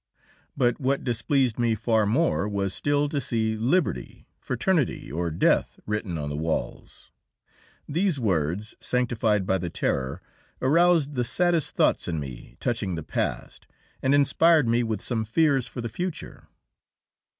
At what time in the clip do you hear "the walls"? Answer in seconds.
6.27-7.11